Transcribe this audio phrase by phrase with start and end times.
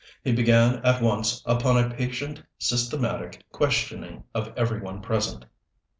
[0.23, 5.45] He began at once upon a patient, systematic questioning of every one present.